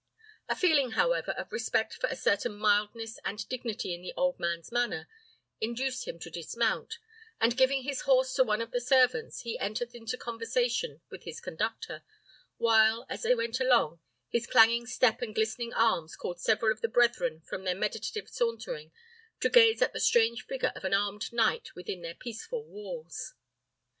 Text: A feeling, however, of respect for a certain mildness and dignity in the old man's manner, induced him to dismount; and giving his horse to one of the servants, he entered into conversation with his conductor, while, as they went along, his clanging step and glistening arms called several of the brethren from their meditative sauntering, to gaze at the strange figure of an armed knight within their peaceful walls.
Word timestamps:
A 0.49 0.55
feeling, 0.55 0.93
however, 0.93 1.29
of 1.33 1.51
respect 1.53 1.93
for 1.93 2.07
a 2.07 2.15
certain 2.15 2.55
mildness 2.57 3.19
and 3.23 3.47
dignity 3.47 3.93
in 3.93 4.01
the 4.01 4.15
old 4.17 4.39
man's 4.39 4.71
manner, 4.71 5.07
induced 5.59 6.07
him 6.07 6.17
to 6.21 6.31
dismount; 6.31 6.97
and 7.39 7.55
giving 7.55 7.83
his 7.83 8.01
horse 8.01 8.33
to 8.33 8.43
one 8.43 8.63
of 8.63 8.71
the 8.71 8.81
servants, 8.81 9.41
he 9.41 9.59
entered 9.59 9.93
into 9.93 10.17
conversation 10.17 11.01
with 11.11 11.25
his 11.25 11.39
conductor, 11.39 12.01
while, 12.57 13.05
as 13.09 13.21
they 13.21 13.35
went 13.35 13.59
along, 13.59 13.99
his 14.27 14.47
clanging 14.47 14.87
step 14.87 15.21
and 15.21 15.35
glistening 15.35 15.71
arms 15.71 16.15
called 16.15 16.39
several 16.41 16.71
of 16.71 16.81
the 16.81 16.87
brethren 16.87 17.41
from 17.41 17.63
their 17.63 17.75
meditative 17.75 18.27
sauntering, 18.27 18.91
to 19.39 19.49
gaze 19.51 19.83
at 19.83 19.93
the 19.93 19.99
strange 19.99 20.47
figure 20.47 20.73
of 20.75 20.83
an 20.83 20.95
armed 20.95 21.31
knight 21.31 21.75
within 21.75 22.01
their 22.01 22.15
peaceful 22.15 22.65
walls. 22.65 23.35